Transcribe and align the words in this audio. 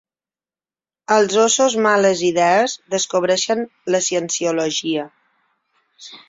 Els 1.15 1.35
Ossos 1.41 1.75
Males 1.87 2.23
Idees 2.29 2.73
descobreixen 2.95 3.63
la 3.97 4.01
Cienciologia. 4.07 5.05